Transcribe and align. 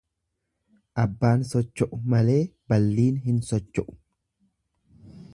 Abbaan 1.01 1.43
socho'u 1.49 1.99
malee 2.13 2.39
balliin 2.73 3.19
hin 3.27 3.37
socho'u. 3.49 3.85